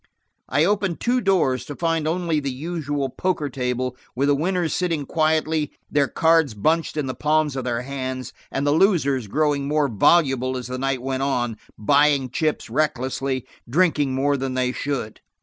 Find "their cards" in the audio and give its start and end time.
5.91-6.55